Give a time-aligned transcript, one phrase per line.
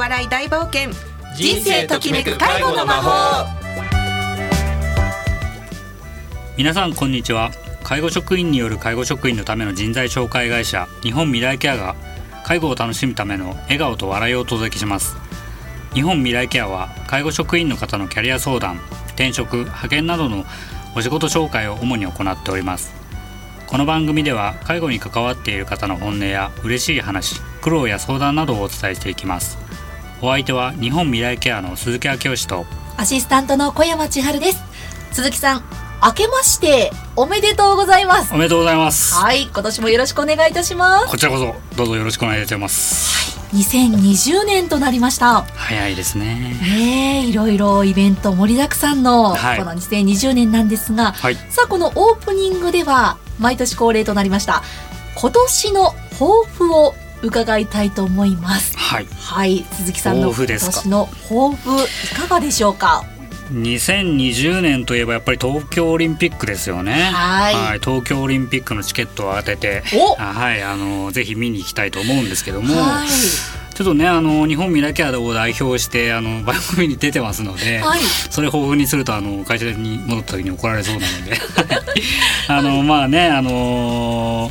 [0.00, 0.90] 笑い大冒険。
[1.36, 3.46] 人生ときめく介護の魔法。
[6.56, 7.50] 皆さんこんにちは。
[7.84, 11.96] 介護職員による介護職員のための人材紹介会社日本未来ケアが
[12.46, 15.18] 介護を楽しむための笑顔と笑いをお届けします。
[15.92, 20.46] 日本未来ケアは介護職員の方のキャリア相談転職派遣などの
[20.96, 22.94] お仕事紹介を主に行っております。
[23.66, 29.58] この番組では介護に関わっている方の本音や嬉しい話苦労や相談などをお伝えしていきます。
[30.22, 32.66] お相手は日本未来ケアの鈴木明義と
[32.96, 34.62] アシスタントの小山千春です。
[35.12, 35.62] 鈴木さん
[36.02, 38.34] 明けましておめでとうございます。
[38.34, 39.14] おめでとうございます。
[39.14, 41.08] はい今年もよろしくお願いいたします。
[41.08, 43.38] こちらこそどうぞよろしくお願いいたします。
[43.54, 45.42] 2020年となりました。
[45.54, 46.54] 早いですね。
[46.62, 49.58] ねえいろいろイベント盛りだくさんの、はい。
[49.58, 51.34] この2020年なんですが、はい。
[51.34, 54.62] さあこのオープニングでは毎年恒例となりました
[55.16, 58.76] 今年の抱負を伺いたいと思います。
[58.76, 59.06] はい。
[59.06, 59.64] はい。
[59.72, 63.04] 鈴木さんの今年の抱負いかがでしょうか
[63.52, 66.92] ？2020年といえばやっぱり東京オリンピックですよね。
[66.92, 67.80] はい。
[67.80, 69.82] 東京オリンピックのチケットを当てて
[70.18, 70.62] はい。
[70.62, 73.08] あのぜひ見に行きたいと思うんですけども、はい。
[73.08, 78.00] ちょっとねあの日本未来ケアを代表してあの番組に出てますので、はい。
[78.30, 81.36] それ豊富にするとあの会社に戻った時に怒られそうなので。
[82.48, 84.50] あのまあねあの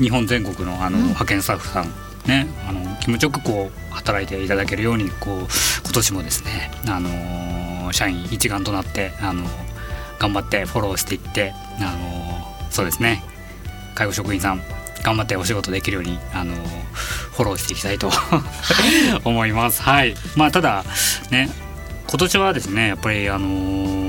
[0.00, 1.92] 日本全国のあの、派遣スタッフさん
[2.26, 5.38] ねあの気持ちよくこう働いていただけるようにこう
[5.84, 9.46] 今年もですねあの社員一丸となってあの
[10.18, 13.22] 頑張ってフォローしていってあのそうですね
[13.94, 14.60] 介護職員さん
[15.02, 18.10] 頑張ってお仕事できるようにあのフォローしていきたいと
[19.24, 19.82] 思います。
[19.82, 20.16] はい。
[20.36, 20.84] まあただ
[21.30, 21.48] ね
[22.08, 24.05] 今年はですねやっぱりあのー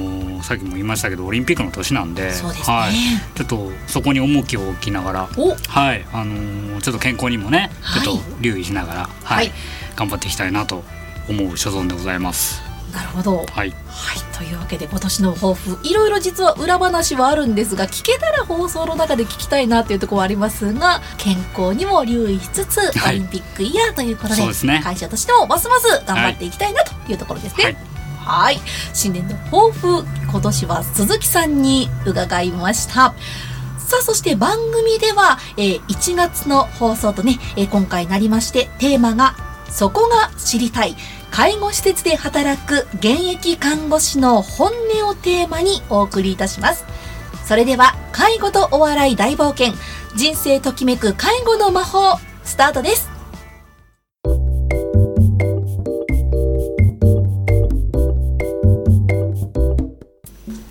[0.48, 2.94] さっきも言いましたけどオリンピックの年なんで、ねはい。
[3.36, 6.06] ちょっとそこに重きを置きながら、おはい。
[6.14, 9.52] あのーちょっと健康にもねはいちょっと留意しながら、はい、はい
[9.98, 10.84] 頑張っていきたいなと
[11.28, 12.62] 思う所存でございます。
[12.94, 13.46] なるほどはい。
[13.50, 13.72] はい、
[14.38, 27.97] というわけで今年の抱負いろいろ実は裏話はあるんですが聞けたら放送の中で聞きたいなというところはありますが健康にも留意しつつ、はいオリンピックイヤーということでそうですね会社としてもますます頑張っていきたいなというところですはいね。
[28.28, 28.60] はい。
[28.94, 33.14] 新年の抱負今年は鈴木さんに伺いました。
[33.80, 39.36] さあそして番組では、えー1月の放送とね、えー今回なりましてテーマが
[39.72, 40.98] 「そこが知りたい」
[41.32, 46.84] 介護施設で働く現役看護師の本音をテーマにお送りいたします。
[47.46, 49.74] それでは介護とお笑い大冒険。
[50.16, 53.17] 人生ときめく介護の魔法スタートです。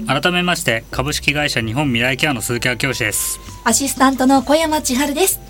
[0.07, 3.41] 改めまして株式会社日本未来ケアの鈴木明義です。
[3.65, 5.41] アシスタントの小山千春です。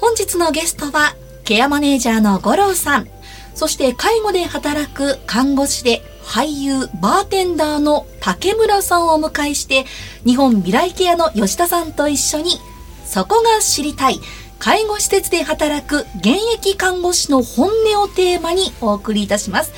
[0.00, 3.08] 本日のゲストは、ケアマネージャーの五郎さん、
[3.56, 9.84] そして介護で働く看護師で俳優、バーテンダーの竹村さんをお迎えして、
[10.24, 12.60] 日本未来ケアの吉田さんと一緒に、
[13.04, 14.20] そこが知りたい、
[14.60, 19.72] 介護施設で働く現役看護師の本音をテーマにお送りいたします。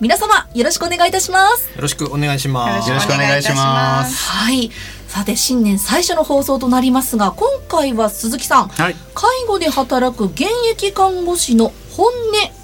[0.00, 1.70] 皆様、よろしくお願いいたします。
[1.76, 2.88] よろしくお願いします。
[2.88, 4.70] よろしくお願いしますはい。
[5.06, 8.96] さて、新年最初の放送となりますが、今回は鈴木さん、はい。
[9.14, 12.12] 介護で働く現役看護師の本音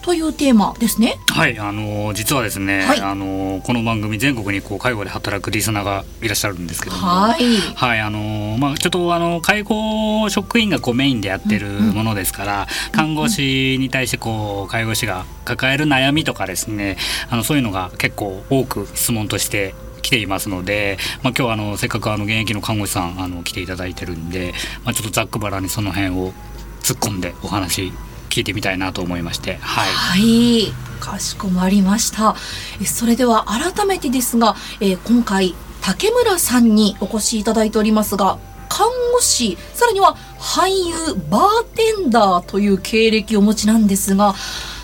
[0.02, 1.16] というテーマですね。
[1.28, 7.56] はい、あのー実はですね、はいあのーこの番組全国にこう介護で働くリスナーがいらっしゃるんですけども、はい。
[7.76, 16.96] はい、あのーまあちょっとあの介護職員がこうメインでやってるものですから、看護師に対してこう介護士が抱える悩みとかですね、
[17.28, 24.54] あのそういうのが結構多く質問として来ていますので、まあ今日はあのせっかくあの現役の看護師さんあの来ていただいてるんで、
[24.84, 26.32] まあちょっとざっくばらんにその辺を
[26.82, 27.92] 突っ込んでお話
[28.30, 29.88] 聞いてみたいなと思いまして、はい。
[29.90, 30.72] はい。
[31.00, 32.36] かしこまりました。
[32.80, 44.34] えそれでは改めてですが、えー今回、竹村さんにお越しいただいておりますが、看護師、さらには俳優、バーテンダーという経歴をお持ちなんですが、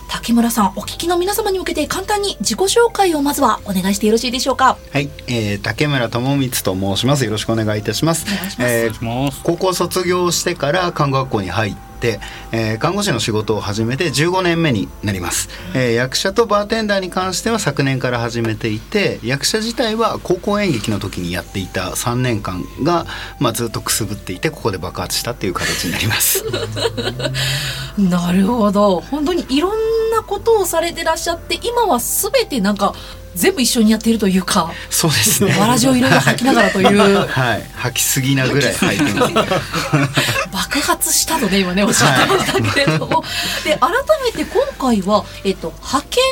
[0.08, 4.78] 竹村さん、お聞きの皆様に向けて簡単に自己紹介をまずはお願いしてよろしいでしょうか？
[4.92, 7.24] はい、えー、竹村智光と申します。
[7.24, 8.24] よろしくお願いいたします。
[8.24, 11.95] お願いしますえー高校卒業してから看護学校に入って、
[12.52, 23.06] えー看護師の仕事を始めて15年目になります、えー役者とバーテンダーに関しては昨年から始めていて役者自体は高校演劇の時にやっていた3年間が、
[23.40, 26.44] まあ、ずっとくすぶっていてここで爆発したっていう形になります。
[27.98, 29.00] なるほど。
[29.00, 32.94] 本当にいろんなことをされてらっしゃって今は全てなんか
[33.36, 35.56] 全部一緒にやっているというかそうですね。
[35.58, 37.26] わらじをいろいろ吐きながらという。
[37.26, 37.62] はい。
[37.74, 38.74] 吐きすぎなぐらい。
[38.74, 39.34] 吐いてます
[40.52, 43.22] 爆発したとね今ねおっしゃってましたけれども、
[43.64, 43.90] で改
[44.24, 46.22] めて今回は、えっと、派遣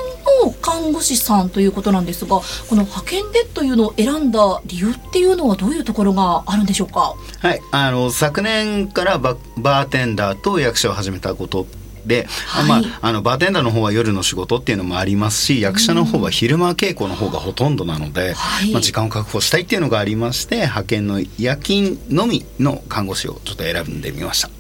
[0.44, 7.14] の看護師さんということなんですがこの派遣でというのを選んだ理由っていうのはどういうところがあるんでしょうか？
[7.40, 7.60] はい。
[7.70, 11.66] あの昨年からババーテンダーと役者を始めたこと
[12.06, 12.68] で、はい。
[12.68, 18.72] まあ、あのバーテンダーの方は夜の仕事っていうのもありますし役者の方は昼間稽古の方がほとんどなので、はい。
[18.72, 24.50] まあ、時間を確保したいっていうのがありまして派遣の夜勤のみの看護師をちょっと選んでみました。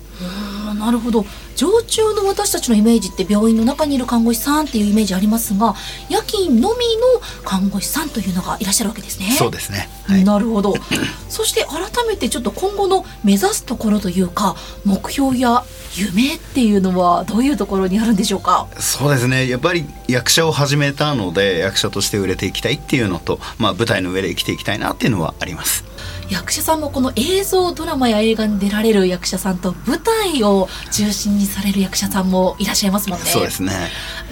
[0.74, 1.24] なるほど。
[1.56, 5.74] 常駐の私たちのイメージって病院の中にいる看護師さんっていうイメージありますが
[6.08, 9.30] 夜勤のみの看護師さんというのがいらっしゃるわけですね。
[9.30, 10.24] そうですね、はい。
[10.24, 10.74] なるほど。
[11.28, 15.64] そして改めてちょっと今後の目指すところというか目標や
[15.96, 18.66] 夢っていうのはどういうところにあるんでしょうか？
[18.78, 19.48] そうですね。
[19.48, 25.84] やっぱり役者を始めたので役者として売れていきたいっていうのと、まあ、舞台の上で生きていきたいなっていうのはあります。
[26.30, 33.24] 役者さんもこの映像ドラマや映画に出られる役者さんと舞台を中心にされる役者さんもいらっしゃいますもんね。
[33.26, 33.72] そうですね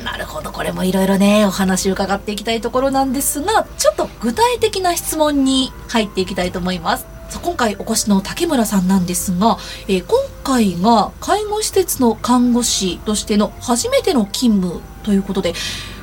[0.04, 7.06] なるほどこれもいろいろねお話伺っていきたいところなんですがちょっと具体的な質問に入っていきたいと思います。
[7.42, 9.56] 今回お越しの竹村さんなんですが、
[9.88, 15.54] えー今回が介護施設の看護師としての初めての勤務ということで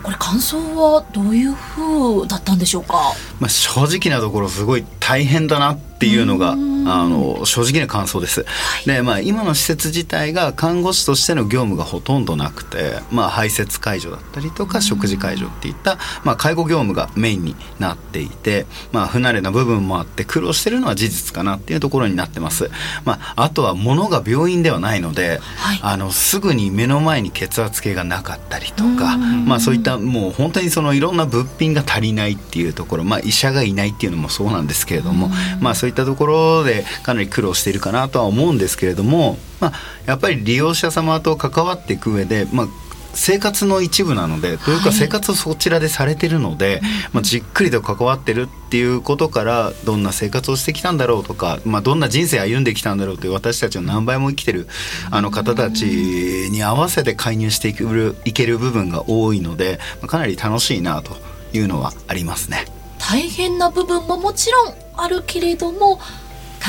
[0.04, 3.14] これ感想はどういう風だったんでしょうか？
[3.40, 8.46] まあ、正直なところすごい大変だなっていうのがあうんの正直な感想です。
[8.86, 22.70] でまあ今の施設自体が看護師としての業務がほとんどなくて、まあ、排泄介助だったりとか食事介助っていった、まあ、介護業務がメインになっていて、まあ、不慣れな部分もあって苦労してるのは事実かなっていうところになってます。
[23.06, 25.80] まあ、あとは物が病院ではないので、はい。
[25.82, 29.46] あのすぐに目の前に血圧計がなかったりとか、うん。
[29.46, 39.74] まあ、そういったもう本当にそのいろんな物品が足りないっていうところ、まあ、医者がいないっていうのもそうなんですけれども、まあ、そういったところでかなり苦労しているかなとは思うんですけれども、まあ、
[40.06, 42.68] やっぱり利用者様と関わっていく上で、まあ
[43.14, 46.82] 生活の一部なのでというはいか生活をそちらでされてるので、
[47.12, 54.68] まあ、じっくりと関わってるっていうことからどんな生活をしてきたんだろうとか、まあ、どんな人生歩んできたんだろうという私たちの何倍も生きてる
[55.12, 61.18] あの方たちに合わせて介入していけるいける部分が多いので、まあかなり楽しいなと
[61.54, 62.66] いうのはありますね。
[63.00, 66.00] 大変な部分ももちろんあるけれども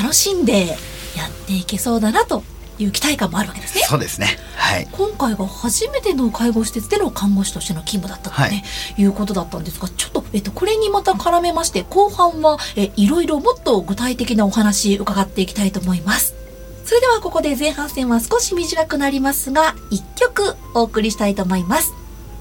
[0.01, 0.75] 楽しんでや
[1.27, 2.43] っていけそうだなと
[2.79, 3.83] いう期待感もあるわけですね。
[3.83, 4.37] そうですね。
[4.55, 4.87] はい。
[4.91, 8.63] 今回が初めての介護施設での看護師としての勤務だったと、ね
[8.97, 16.35] い、うことだったんですがちょっと、えっと、これにまた絡めまして後半はえいろいろもっと具体的なお話伺っていきたいと思います。
[16.85, 21.93] それではここで前半戦は少し短くなりますが1曲お送りしたいと思います。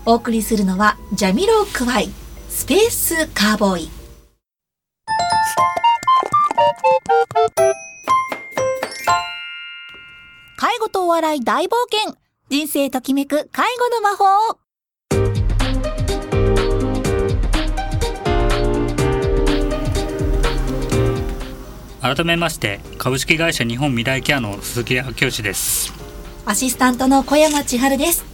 [0.07, 2.11] お送りするのはジャミロクワイ
[2.49, 4.00] スペースカーボーイ。
[10.57, 12.15] 介護とお笑い大冒険。
[12.51, 14.25] 人生ときめく介護の魔法。
[22.03, 25.93] 改めまして株式会社日本未来ケアの鈴木明義です。
[26.45, 28.25] アシスタントの小山千春です。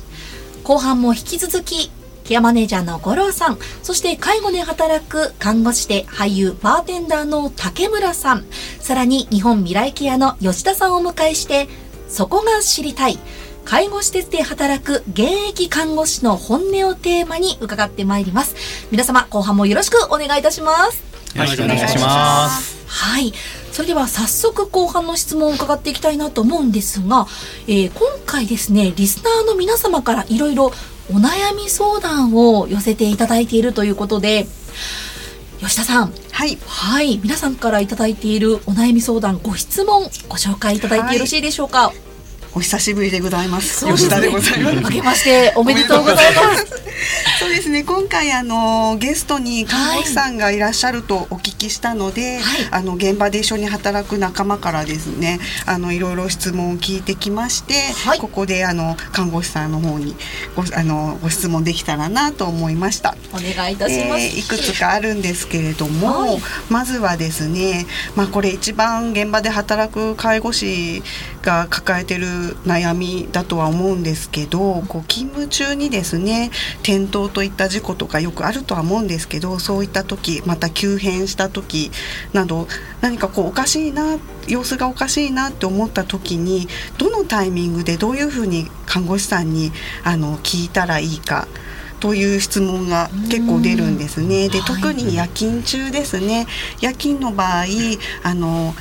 [0.64, 1.92] 後半も引き続き
[2.26, 3.58] ケアマネージャーの五郎さん。
[3.84, 8.44] そして介護で働く看護師で俳優バーテンダーの竹村さん。
[8.80, 11.68] さらに日本未来ケアの吉田さんをお迎えして
[12.08, 13.18] そこが知りたい。
[13.64, 18.54] 介護施設で働く現役看護師の本音をテーマに伺ってまいります。
[18.90, 21.02] 皆様後半もよろしくお願いいたします。
[21.34, 22.76] よろしくお願いします。
[22.86, 23.32] はい。
[23.72, 27.26] それでは早速後半の質問を伺っていきたいなと思うんですが、
[27.66, 30.72] えー今回ですね、リスナーの皆様からいろいろ
[31.10, 34.46] お悩み相談を寄せていただいているということで、
[35.60, 41.92] 吉田さん、はい、はい、皆さんからいただいているお悩み相談、ご質問、ご紹介いただいてよろしいでしょうか？
[42.56, 43.80] お久しぶりでございます。
[43.80, 44.76] す吉田でございます。
[44.80, 46.66] 明けましておめでとうございます。
[47.38, 47.84] そうですね。
[47.84, 57.74] 今回あのゲストに看護師さんがいらっしゃるとお聞きしたので、はいあの現場で一緒に働く仲間からですね、あのいろいろ質問を聞いてきまして、
[58.06, 60.16] はいここであの看護師さんの方に
[60.56, 63.14] ごあのご質問できたらなと思いました。
[63.34, 64.22] お願いいたします。
[64.22, 71.02] えーいくつかあるんですけれども、はいまずはですね、まあ、これ一番現場で働く介護士
[71.42, 76.50] が抱えてるる悩みだとは思うんですけどこう勤務中にですね
[76.82, 81.90] 転倒といった事故とかよくあるとは思うんですけどそういった時また急変した時
[82.32, 82.68] など
[83.00, 89.72] 何かこうおかしいな様子がおかしいなって思った時にどのタイミングでどういうふうに看護師さんに
[90.04, 91.48] あの聞いたらいいか。
[91.98, 94.50] という質問が結構出るんですね。
[94.50, 96.46] で特に夜勤中ですね。
[96.80, 97.64] 夜勤の場合
[98.22, 98.74] あの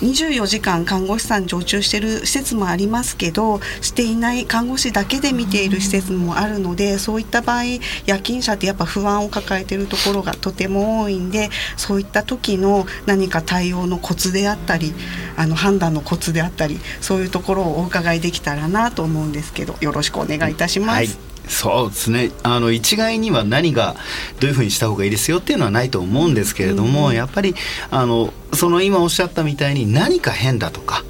[0.00, 7.64] 24時間看護師さん常駐している施設もありますけどしていない看護師だけで見ている施設もあるのでそういった場合
[8.06, 14.94] 夜勤者ってやっぱ不安を抱えているところがとても多いんでそういった時の何か対応のコツであったり
[15.36, 20.90] あの判断のコツであったりそういうところをお伺いできたらなと思うんですけどよろしくお願いいたします。
[20.90, 22.30] はいそうですね。
[22.44, 23.96] あの一概には何が
[24.38, 27.54] どういうふうにした方がいいですよっていうのはないと思うんですけれども、うん、やっぱり
[27.90, 31.04] あのその今おっしゃったみたいに何か変だとか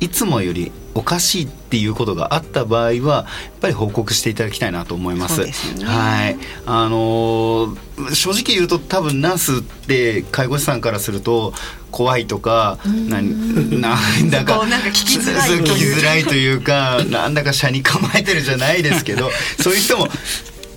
[0.00, 3.24] いつもよりおかしいっていうことがあった場合はやっ
[3.60, 5.46] ぱり報告していただきたいなと思います。
[5.52, 7.76] すね、はい、あの
[8.12, 11.52] 正直言うと多分ナースって介護士さんからすると
[11.90, 15.50] 怖いとか何なんだかなんか聞きづらい。
[15.50, 19.30] 聞きづらいというかなんだか車に構えてるじゃないですけど
[19.60, 20.08] そういう人も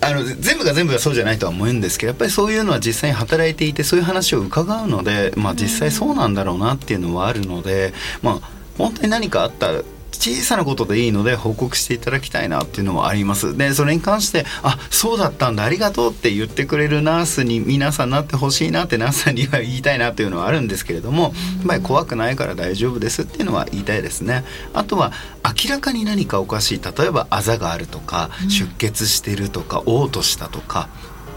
[0.01, 9.83] あの全部が全部がそうじゃないとは思うんですけどやっぱりそういうのは実際に働いていてそういう話を伺うので、まあ、実際そうなんだろうなっていうのはあるので、まあ、本当に何かあった
[10.23, 13.57] 小さなことでいいので報告していただきたいなっていうのもあります。
[13.57, 21.33] でそれに関して「あそうだったんだありがとう」って言ってくれるナースに皆さんなってほしいなってナースさんには言いたいなっていうのはあるんですけれどもやっ
[21.67, 24.45] ぱり怖くないから大丈夫ですっていうのは言いたいですね。
[24.73, 25.11] あとは
[25.43, 30.87] 明らかに何かおかしい例えばあざがあるとか出血してるとか嘔吐したとか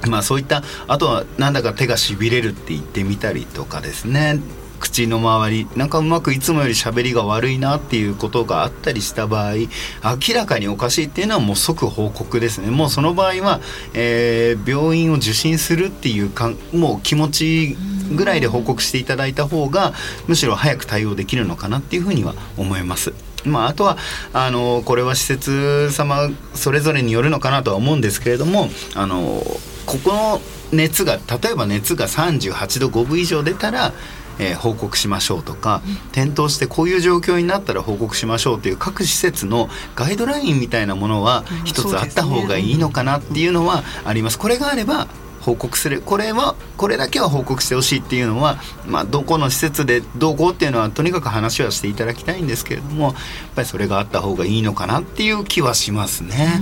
[0.06, 4.38] まあそういったあとはなんだか手がしびれるって言ってみたりとかですね
[4.78, 13.60] 口の周りなんかうまくいつもより喋りが悪いなっていうことがあったりした場合明らかにおかしいっていうのはもう即報告ですねもうその場合は、
[13.94, 17.76] えー、病院を受診するっていうかもう気持ち
[18.14, 19.92] ぐらいで報告していただいた方が
[20.28, 23.12] むしろ早く対応できるのかなっていうふうには思います。
[23.44, 23.96] まあ、あとは
[24.32, 29.40] あのこれは施設様それぞれによるのかなとは思うんですけれどもあの
[29.86, 30.40] ここの
[30.72, 33.92] 熱が例えば熱が38度5分以上出たら
[34.38, 44.38] えー、報告しましょうとか、転倒してこういう状況になったら報告しましょうという各施設のガイドラインみたいなものは一つあった方がいいのかなっていうのはあります。
[44.38, 45.08] これがあれば
[45.46, 53.14] 報告するこれはこれだけは報告してほしいっていうのは、まあ、どこの施設でどこっていうのはとにかく話はしていただきたいんですけれどもやっ
[53.54, 56.60] ぱりそれがあった方がいいのかなっていう気はしますね。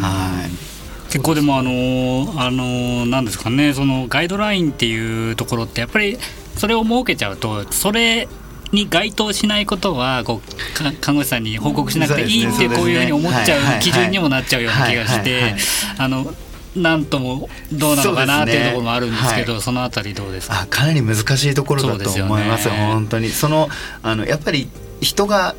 [0.00, 0.68] はい
[1.08, 6.18] 結構でもあのあのなんですかねそのガイドラインっていうところってやっぱり
[6.58, 8.28] それを設けちゃうとそれ
[8.72, 15.54] に該当しないことはこう看護師さんに報告しなくていいってこういうふうに思っちゃう基準にもなっちゃうような気がして
[15.98, 16.34] あの
[16.76, 20.60] なんともどうなのかなっていうところもあるんですけど、ね、そのあたりどうですか？
[20.60, 23.30] あかなり難しいところだと思います、ね、本当に。
[23.30, 23.68] その
[24.02, 24.68] あのやっぱり
[25.00, 25.54] 人が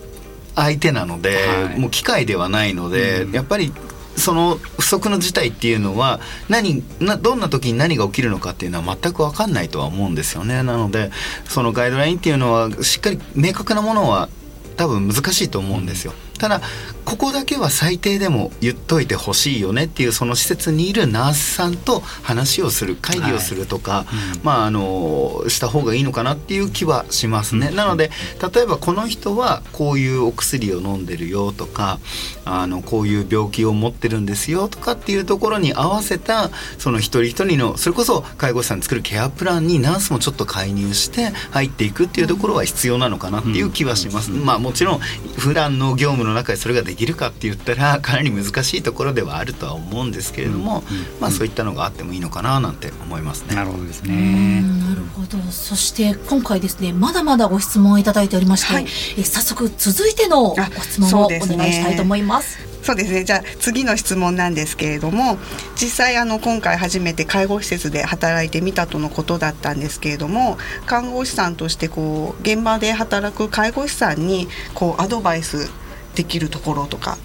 [0.55, 3.73] 相手なので、はい、もう機械ではないので、うん、やっぱり
[4.19, 11.11] その不測の事態っていうのは何などんな時に何が起きるのかっていうのは全く分かんないとは思うんですよねなので
[11.45, 14.29] そのガイドラインっていうのはしっかり明確なものは
[14.77, 16.13] 多分難しいと思うんですよ。
[16.39, 16.61] ただ
[17.09, 24.37] ここだけは最低でも言っといてほしいよねっていうその施設にいるナースさんと話をする会議をするとか、はい。
[24.37, 27.69] うん、まああのした方がいいのかなっていう気はしますね。
[27.69, 28.11] うん、なので
[28.53, 31.99] 例えばこの人はこういうお薬を飲んでるよとか
[32.45, 44.29] あのこういう病気を持ってるんですよとかっていうところに合わせたその一人一人のそれこそ介護士さん作るケアプランにナースもちょっと介入して入っていくっていうところは必要なのかなっていう気はします。
[44.29, 44.99] まあもちろん
[45.39, 50.83] 普段の業務の中でそれができるかって言ったら かなり難しいところではあるとは思うんですけれども、
[51.19, 53.55] まあそういったのがあってもいいのかななんて思いますね。
[53.55, 54.61] なるほどですね。
[54.61, 55.39] なるほど。
[55.51, 58.87] そして今回ですねまだまだご質問をいただいておりまして、はい、
[59.17, 61.39] え早速続いてのご質問をお願
[61.69, 62.69] いしたいと思います。
[62.81, 65.37] そうですねじゃあ次の質問なんですけれども
[65.75, 75.69] 実際あの今回初めて介護施設で働いてみたとのことだったんですけれども看護師さんとしてこう現場で働く介護士さんにこうアドバイス
[76.15, 77.17] できるところとか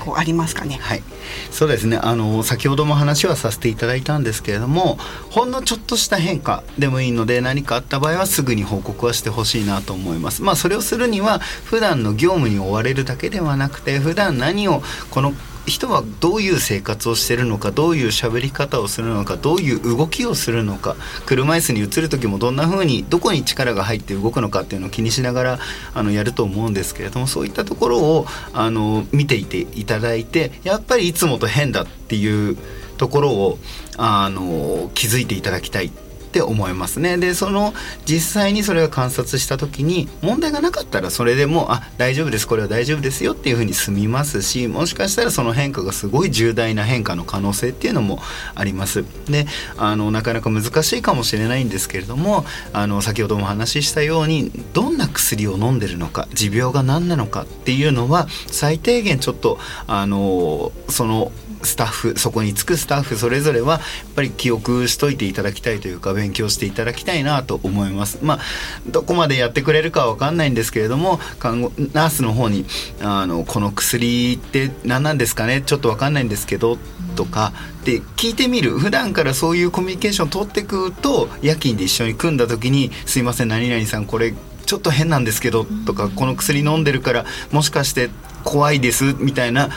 [0.00, 0.78] こうありますかね？
[0.80, 1.02] はい、
[1.50, 1.98] そうですね。
[1.98, 4.96] あの先ほども話はさせていただいたんですけれども、
[5.28, 10.42] ほんのちょっとした変化でもいいので何かあった場合はすぐに報告はしてほしいなと思います。
[10.42, 15.34] まあそれをするには普段の業務に追われるだけではなくて、普段何をこの
[15.70, 25.58] 人はどういう生活をしてるのかどういう喋り方をするのかどういう動きをするのか車椅子に移る時もどんな風にどこに力が入って動くのかっていうのを気にしながら
[25.94, 32.58] あのやると思うんですけれどもそういったところをあの見ていていただいてやっぱりいつもと変だっていう
[32.98, 33.58] ところを
[33.96, 35.90] あの気づいていただきたい。
[36.30, 37.18] って思いますね。
[37.18, 37.74] でその
[38.06, 48.20] 実際にそれを観察した時に問題がなかったらそれでもあ大丈夫ですこれは大丈夫ですよっていうふうに済みますしもしかしたらその変化がすごい重大な変化の可能性っていうのも
[48.54, 49.04] あります。
[49.28, 49.46] で
[49.76, 59.58] あのなかなか難しいかもしれないんですけれどもあの先ほどもお話ししたようにどんな薬を飲んでるのか持病が何なのかっていうのは最低限ちょっと
[59.88, 61.32] あのその
[61.62, 63.80] スタッフそこにつくスタッフそれぞれはやっ
[64.16, 68.18] ぱり記憶しといていただきたいというか勉強していただきたいなと思います。
[68.22, 68.38] まあ
[68.86, 72.66] どこまでやってくれるかは分かんないんですけれども看護ナースの方に
[73.00, 75.62] あのこの薬って何なんですかね？
[75.62, 76.78] ちょっと分かんないんですけど
[77.16, 77.52] とか
[77.84, 78.78] で聞いてみる。
[78.78, 84.34] 普段からそういうコミュニケーションを取っていくと夜勤で一緒に組んだ時に「すいません何々さんこれ
[84.66, 88.10] ちょっと変なんですけど」とか「この薬飲んでるからもしかして
[88.44, 89.70] 怖いです」みたいな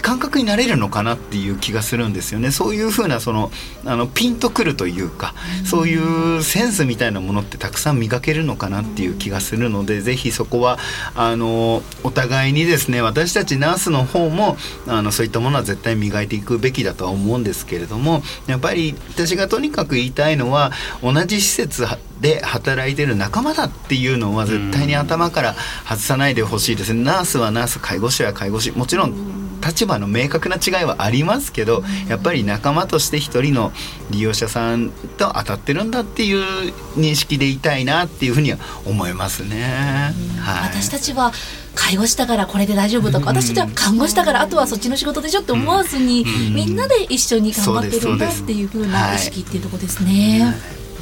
[0.00, 2.50] 感覚になれるのかなっていう気がするんですよね。
[2.50, 3.50] そういうふうなその
[3.84, 5.34] あのピンとくるというか
[5.64, 10.78] そういうセンスみたいなものってたくさん磨けるのかなっていう気がするのでぜひそこは
[11.14, 14.56] あのお互いにですね私たちナースの方も
[14.86, 20.72] あのそういったものは絶対磨いていくべきだとは思うんですけれどもやっぱり私がとにかく言いたいのは
[21.02, 21.84] 同じ施設
[22.20, 27.02] で働いてる仲間だっていうのは絶対に頭から外さないでほしいですね。
[27.02, 28.70] ナースはナース介護士は介護士。
[28.70, 33.72] もちろん立場の明確な違いはありますけどやっぱり仲間として一人の
[34.10, 40.12] 利用者さんと当たってるんだっていう認識でいたいなっていうふうには思いますね。
[40.40, 41.32] はい、私たちは
[41.74, 50.54] 介護士だからこれで大丈夫とか、私たちは看護師だからあとはそっちの仕事でしょって思わずに、みんなで一緒に頑張ってるんだっていうふうな意識っていうとこですね。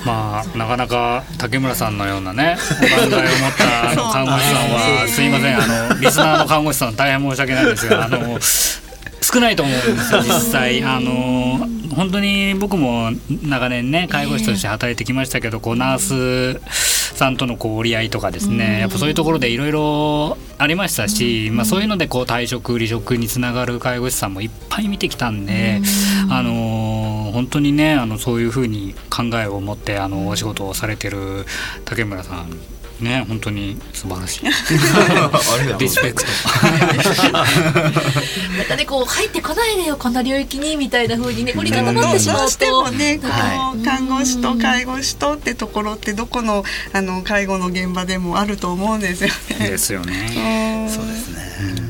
[0.04, 5.56] まあなかなか竹村さんのようなねお考えを持ったあの看護師さんはすいません。
[5.56, 10.82] あのリスナーの看護師さん大変申し訳ないですがあの少ないと思うんですよ実際。
[10.84, 13.10] あの本当に僕も
[13.42, 16.60] 長年ね介護士として働いてきましたけどこうナース
[17.16, 25.82] さんとのこう折り合いとかですねやっぱそういうところでいろいろありましたし、まあ、そういうのでこう退職離職につながる介護士さんもいっぱい見てきたんで、
[26.30, 31.44] あの本当にねあのそういうふうに考えを持ってあのお仕事をされてる
[31.84, 32.50] 竹村さん
[33.00, 34.46] ね本当に素晴らしい。
[35.78, 36.30] リスペクト。
[37.32, 42.42] またねこう入ってこないでよこんな領域にみたいな風にね凝り固まってしまうと。
[42.42, 49.68] どうしてもねこの看護師と介護士とってところってどこのあの介護の現場でもあると思うんですよね。
[49.70, 50.88] ですよね。
[50.92, 51.89] そうですね。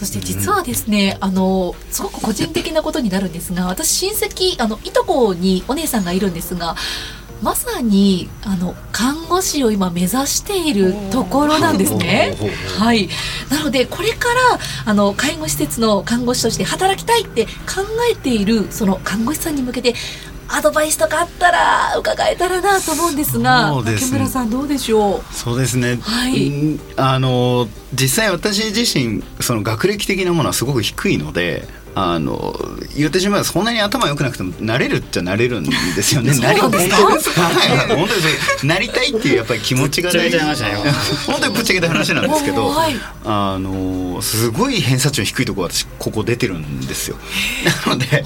[0.00, 6.74] そして実はですね、あのすごく個人的なことになるんですが私親戚あのいとこにお姉さんがいるんですが
[7.42, 12.34] まさにあの看護師を今目指しているところなんですね。
[12.78, 13.10] はい。
[13.50, 19.94] なのでこれからあの介護施設の看護師として働きたいって考えているその看護師さんに向けて
[20.52, 25.34] アドバイスとかあったら伺えたらなと思うんですが、そうですね竹村さんどうでしょう？
[25.34, 32.54] そうですね、はいうんあの実際私自身その学歴的なものはすごく低いのであの
[32.96, 35.70] 言ってしまえばそんなに頭良くなくてもなれるっちゃなれるんで
[36.02, 36.32] すよね。
[36.38, 37.20] なり はい、本当で
[38.58, 38.64] す。
[38.64, 40.38] なりたいっていうやっぱり気持ちが大事。
[41.26, 47.16] 本当にぶっちゃけた話なんですけど、はいあのすごい偏差値の低いところ私ここ出てるんですよ。
[47.86, 48.06] なので。
[48.06, 48.24] はい。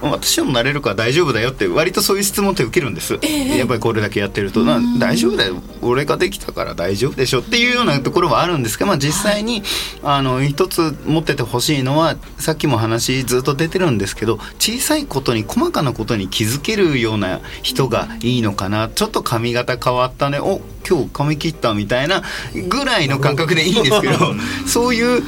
[0.00, 3.58] 私でもなれるから大丈夫だよって割とそういう質問って受けるんです、ええ。
[3.58, 4.64] やっぱりこれだけやってると。
[4.64, 5.56] な大丈夫だよ。
[5.82, 9.62] 俺ができたから大丈夫でしょっていうようなところはあるんですが、まあ、実際に、
[10.02, 18.88] あの一つ持っててほしいのはさっきも話ずっと出てるんですけど小さいことに細かなことに気づけるような人がいいのかな。
[18.88, 20.38] ちょっと髪型変わったね。
[20.38, 22.22] お今日髪切ったみたいな
[22.68, 24.14] ぐらいの感覚でいいんですけど
[24.66, 25.22] そういう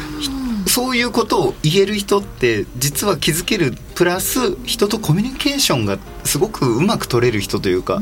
[0.66, 8.00] そういうことを言える人って実は気づけるプラス人とコミュニケーションがすごくうまく取れる人というか、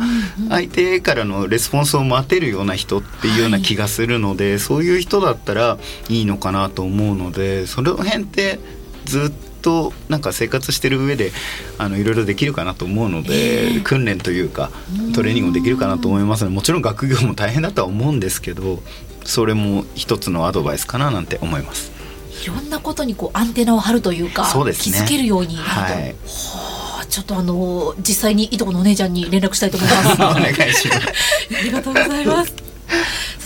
[0.49, 5.77] 相手からのレスポンスを待てるような人っていうような気がするので、そういう人だったら
[6.09, 8.61] いいのかなと思うのでその辺って
[9.07, 11.33] ずっとなんか生活してる上で
[11.79, 14.71] あのいろいろできるかなと思うので、訓練というか
[15.17, 18.79] トレーニングもできるかなと思いますのでもちろん学業も大変だとは思うんですけど
[19.25, 21.98] それも一つのアドバイスかななんて思います。
[22.43, 30.11] いろんなことにこうアンテナを張るというかそうですね気づけるようになると、はいはあちょっとあの実際にいとこのお姉ちゃんに連絡したいと思います。
[30.23, 31.01] お願いします。
[31.59, 32.68] ありがとうございます。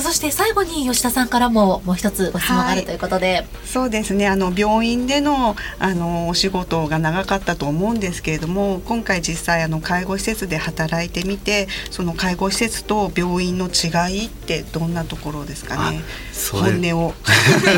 [0.03, 4.29] そそして最後に吉田さんからももう一つご質問があるということで、そうですね。
[4.29, 16.03] あの病院でのあのお仕事が長かったと思うんですけれども今回実際あの介護施設で働いてみてその介護施設と病院の違いってどんなところですかね？
[16.53, 17.15] 本音を。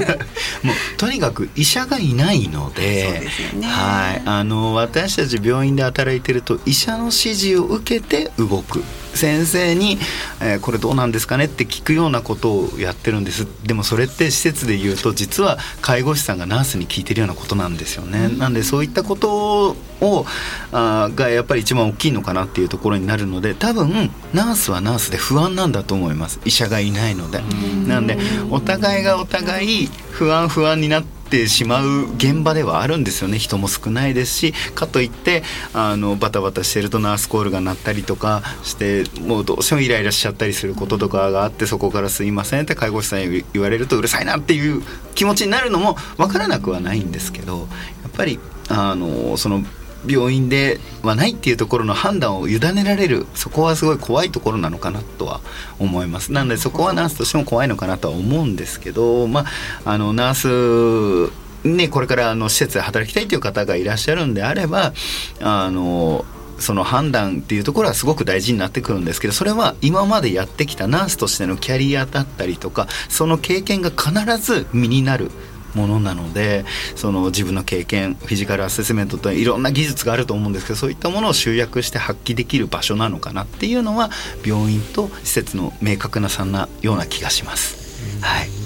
[0.64, 3.68] もうとにかく医者がいないのでそうですよね。
[3.68, 8.82] はい、あの私たち病院で働いてると医者の指示を受けて動く
[9.14, 9.98] 先生に、
[10.40, 13.46] えーこれどうなんですかねって聞くようなことをやってるんです。
[13.64, 20.26] でもそれって施設で言うと実は介護士さんがナースに聞いてるようなことなんですよね、なんでそういったことを
[20.72, 26.40] あーがやっぱり一番大きいのかなっていうところになるので多分ナースはナースで不安なんだと思います。
[26.44, 27.42] 医者がいないので。
[27.86, 28.16] なんで
[28.50, 33.38] お互いがお互い不安不安になってしまう現場ではあるんですよね。
[33.38, 44.82] 人も少ないですしかといってあのバタバタしてるとナースコールが鳴ったりとかしてもうどうしてもイライラしちゃったりすることとかがあってそこから「すいません」って介護士さんに言われるとうるさいなっていう
[45.14, 47.68] 気持ちになるのも分からなくはないんですけど
[48.02, 49.64] やっぱりあのその
[50.06, 55.40] 病院ではないっていうところの判断を委ねられるそこはすごい怖いところなのかなとは
[55.78, 56.32] 思います。
[56.32, 59.44] なのでそこはナースとしても怖いのかなとは思うんですけどま
[59.84, 64.92] ああのナースね、これからあの施設で働きたいという方がいらっしゃるんであれば
[65.40, 66.26] あの
[66.58, 75.30] その判断っていうところはすごく大事になってくるんですけどそれは今までやってきたナースとしてのキャリアだったりとかその経験が必ず身になる
[75.74, 76.64] ものなので
[76.96, 84.10] その自分の経験フィジカルアセスメントといろんな技術があると思うんですけどそういったものを集約して発揮できる場所なのかなっていうのは
[84.44, 87.84] 病院と施設の明確な差なような気がします。
[88.20, 88.64] はい。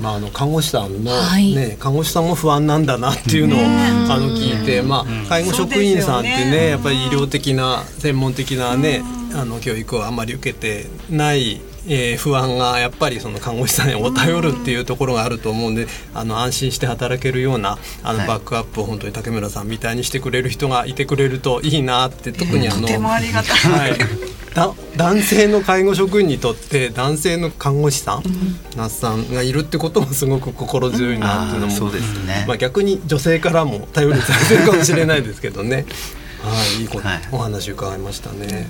[0.00, 1.54] まあ、あの看護師さんの、はい。
[1.54, 9.02] ね看護師さんも不安なんだなっていうのを、あの聞いて、まあ、介護職員さんってねやっぱり医療的な専門的なね、
[9.34, 18.28] あの教育をあんまり受けてない、えー不安がやっぱりその看護師さんにお頼るっていうところがあると思うんであの安心して働けるようなあのはい。
[18.28, 22.82] バックアップを本当に竹村さんみたいにしてくれる人がいてくれるといいなって特にあの。
[22.82, 23.90] とてもありがたい。
[23.90, 23.98] はい、
[24.54, 28.22] だ男性の介護職員にとって男性の看護師さん、
[28.76, 32.44] ナースさんがいるってこともすごく心強いなっていうのも、うですね。
[32.46, 35.86] まあ、逆に女性からも頼りされてるかもしれないですけどね。
[36.42, 37.20] はいいいこと、はい。
[37.32, 38.68] お話伺いましたね。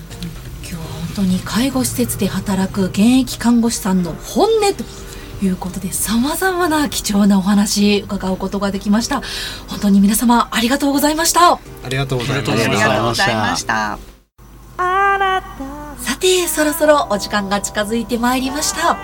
[0.62, 4.84] 今日当に介護施設で働く現役看護師さんの本音と
[5.44, 9.22] いうことで様々な貴重なお話伺うことができました。
[9.68, 11.54] 本当に皆様ありがとうございました。
[11.54, 12.88] ありがとうございまありありした。
[12.88, 13.98] がとうございました。
[15.98, 18.96] さてそろそろお時間が近づいてまいりました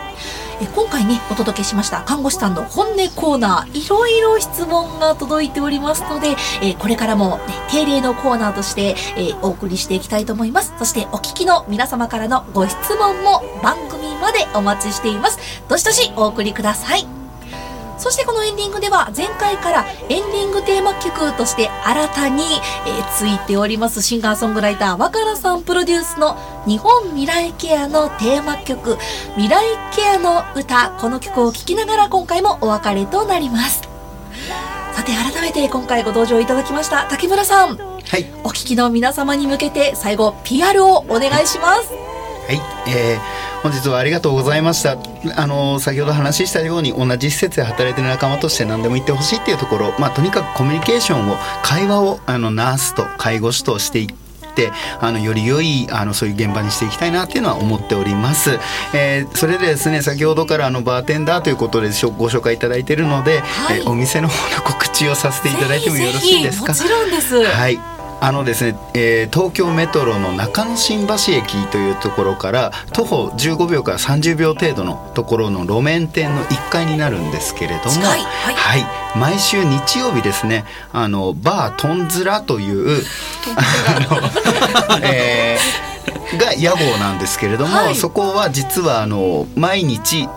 [0.61, 10.75] え今回ねお届けしました看護師さんの本音コーナーいろいろ質問が届いておりますので、えこれからも、ね、定例のコーナーとして、えお送りしていきたいと思います。
[10.79, 15.39] そしてお聞きの皆様からのご質問も番組までお待ちしています。
[15.69, 17.24] どしどしお送りください。
[17.99, 22.43] そしてこのエンディングでは前回からエンディングテーマ曲として新たに、
[22.87, 24.03] えーついております。
[24.03, 28.97] シンガーソングライター若菜さんプロデュースの日本未来ケアのテーマ曲
[29.37, 30.91] 未来ケアの歌。
[31.01, 33.83] この曲を聴きながら今回もお別れとなります。
[34.95, 37.77] さて改めて今回ご登場いただきました竹村さん。
[37.77, 38.27] はい。
[38.43, 42.14] お聞きの皆様に向けて最後 PR をお願いします
[42.47, 44.99] はい、えー本日はありがとうございました。
[45.37, 58.59] あの先ほど話したように同じ施設で働いてる仲間として何でも言ってほしいっていうところ、まあとにかくコミュニケーションを会話をあのナースと介護士としていってあのより良いあのそういう現場にしていきたいなっていうのは思っております。
[58.93, 66.73] えーそれでですね先ほどからあのバーテンダーということでご紹介いただいているので、はいえーお店の方の告知をさせていただいてもよろしいですか？
[66.73, 67.79] もちろんです、はい。
[68.27, 79.19] あのですね、えー東京メトロの中野新橋駅というところから徒歩15秒から30秒程度のところの路面店の1階になるんですけれども、近いはい。
[79.19, 83.03] 毎週日曜日ですね、あのバートンズラという
[83.87, 85.95] あの、えー
[86.39, 87.95] が屋号なんですけれども、はい。
[87.95, 90.29] そこは実はあの毎日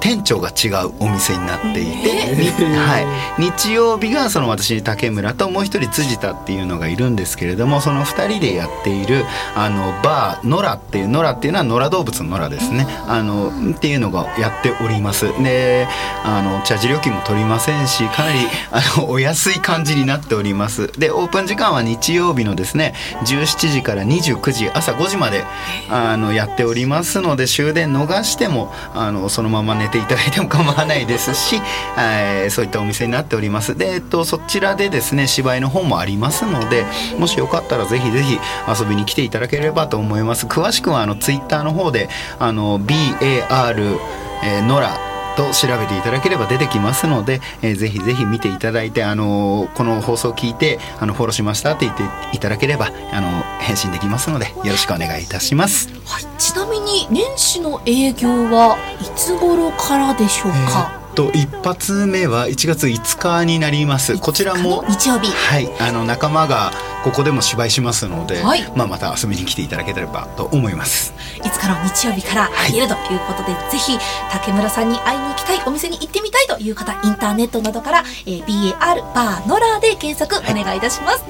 [0.00, 12.86] 店長が違うお店になっていて、にはい、日曜日がその私竹村ともう一人辻田っていうのがいるんですけれどもその二人でやっているあのバー野良っていう野良っていうのは野良動物の野良ですね。
[13.06, 15.26] あのっていうのがやっております。
[15.42, 15.86] で
[16.24, 18.38] あのチャージ料金も取りませんしかなり
[18.70, 20.88] あのお安い感じになっております。
[20.98, 25.44] でオープン時間は日曜日のですね17時から29時朝5時まで
[25.90, 31.60] あのやっておりますので終電逃してもあのそのまま寝めていただいても構わないですし、
[31.98, 33.76] え ーそういったお店になっております。
[33.76, 36.84] で、えっと、そちらでですね芝居の方もありますので
[37.18, 40.46] もしよかったらぜひぜひ遊びに来ていただければと思います。
[40.46, 43.98] 詳しくはあのツイッターの方であの BAR、
[44.42, 53.28] えー、ノラと調べていただければ出てきますので、えーぜひぜひ見ていただいて、あのこの放送を聞いてあのフォローしましたって言っていただければあの
[53.60, 55.90] 返信できますのでよろしくお願いいたします。
[56.06, 64.18] はい、ちなみに年始の営業はいつ頃からでしょうか、えーっと一発目は1月5日になります。
[64.18, 65.32] こちらも日曜日。
[65.32, 66.70] はい、あの仲間が
[67.02, 68.70] ここでも芝居しますので、はい。
[68.76, 71.14] まあまた遊びに来ていただければと思います。
[71.42, 73.98] いつから日曜日からあげるということで、ぜひ
[74.30, 81.24] 竹村さんに会いに行きたいお店に行ってみたいという方インターネットなどから、えー BAR バーノラで検索お願いいたします、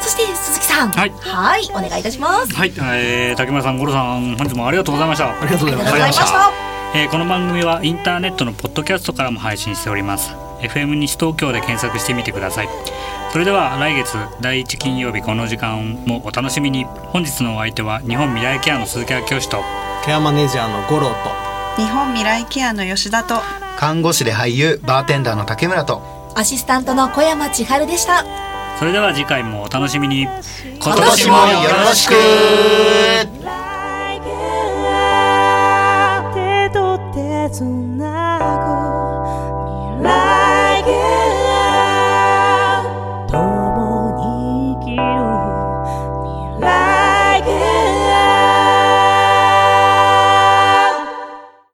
[0.00, 0.90] そして鈴木さん。
[0.90, 1.12] はい。
[1.20, 2.52] はいお願いいたします。
[2.52, 5.28] はい、えー、竹村さん、五郎さん、本日もありがとうございました。
[5.30, 10.32] ありがとうございましたえーこの番組はインターネットのポッドキャストからも配信しております。
[10.62, 12.68] FM 西東京で検索してみてください。
[13.32, 16.84] それでは来月第1金曜日この時間もお楽しみに。
[16.84, 19.62] 本日のお相手は日本未来ケアの鈴木明義と
[20.06, 21.14] ケアマネージャーの五郎と
[21.76, 23.42] 日本未来ケアの吉田と
[23.76, 26.00] 看護師で俳優バーテンダーの竹村と
[26.34, 28.24] アシスタントの小山千春でした。
[28.78, 30.22] それでは次回もお楽しみに。
[30.22, 30.32] 今
[30.80, 32.14] 今年もよろしく
[37.56, 38.15] 手と手つな